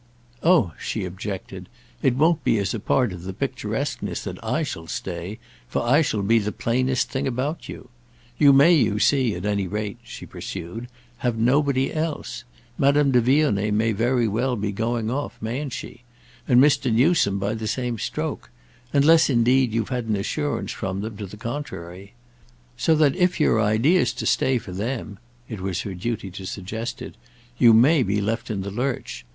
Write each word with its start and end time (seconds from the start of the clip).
"Oh," 0.41 0.73
she 0.79 1.05
objected, 1.05 1.69
"it 2.01 2.15
won't 2.15 2.43
be 2.43 2.57
as 2.57 2.73
a 2.73 2.79
part 2.79 3.13
of 3.13 3.21
the 3.21 3.33
picturesqueness 3.35 4.23
that 4.23 4.43
I 4.43 4.63
shall 4.63 4.87
stay, 4.87 5.37
for 5.67 5.83
I 5.83 6.01
shall 6.01 6.23
be 6.23 6.39
the 6.39 6.51
plainest 6.51 7.11
thing 7.11 7.27
about 7.27 7.69
you. 7.69 7.87
You 8.39 8.51
may, 8.51 8.73
you 8.73 8.97
see, 8.97 9.35
at 9.35 9.45
any 9.45 9.67
rate," 9.67 9.99
she 10.03 10.25
pursued, 10.25 10.87
"have 11.19 11.37
nobody 11.37 11.93
else. 11.93 12.45
Madame 12.79 13.11
de 13.11 13.21
Vionnet 13.21 13.75
may 13.75 13.91
very 13.91 14.27
well 14.27 14.55
be 14.55 14.71
going 14.71 15.11
off, 15.11 15.37
mayn't 15.39 15.71
she?—and 15.73 16.59
Mr. 16.59 16.91
Newsome 16.91 17.37
by 17.37 17.53
the 17.53 17.67
same 17.67 17.99
stroke: 17.99 18.49
unless 18.93 19.29
indeed 19.29 19.71
you've 19.71 19.89
had 19.89 20.05
an 20.05 20.15
assurance 20.15 20.71
from 20.71 21.01
them 21.01 21.15
to 21.17 21.27
the 21.27 21.37
contrary. 21.37 22.13
So 22.75 22.95
that 22.95 23.15
if 23.15 23.39
your 23.39 23.61
idea's 23.61 24.13
to 24.13 24.25
stay 24.25 24.57
for 24.57 24.71
them"—it 24.71 25.61
was 25.61 25.81
her 25.81 25.93
duty 25.93 26.31
to 26.31 26.47
suggest 26.47 27.03
it—"you 27.03 27.73
may 27.75 28.01
be 28.01 28.19
left 28.19 28.49
in 28.49 28.61
the 28.61 28.71
lurch. 28.71 29.27